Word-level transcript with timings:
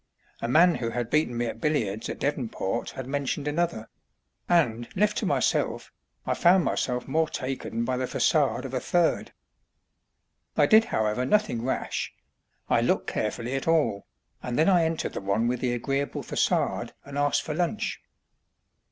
A 0.41 0.47
man 0.47 0.73
who 0.73 0.89
had 0.89 1.11
beaten 1.11 1.37
me 1.37 1.45
at 1.45 1.61
billiards 1.61 2.09
at 2.09 2.17
Devonport 2.17 2.89
had 2.89 3.05
mentioned 3.05 3.47
another; 3.47 3.87
and, 4.49 4.89
left 4.95 5.15
to 5.19 5.27
myself, 5.27 5.91
I 6.25 6.33
found 6.33 6.63
myself 6.63 7.07
more 7.07 7.27
taken 7.29 7.85
by 7.85 7.97
the 7.97 8.07
fa├¦ade 8.07 8.65
of 8.65 8.73
a 8.73 8.79
third. 8.79 9.31
I 10.57 10.65
did, 10.65 10.85
however, 10.85 11.23
nothing 11.23 11.63
rash; 11.63 12.15
I 12.67 12.81
looked 12.81 13.05
carefully 13.05 13.53
at 13.53 13.67
all, 13.67 14.07
and 14.41 14.57
then 14.57 14.67
I 14.69 14.85
entered 14.85 15.13
the 15.13 15.21
one 15.21 15.47
with 15.47 15.59
the 15.59 15.71
agreeable 15.71 16.23
fa├¦ade 16.23 16.93
and 17.05 17.15
asked 17.15 17.43
for 17.43 17.53
lunch. 17.53 18.01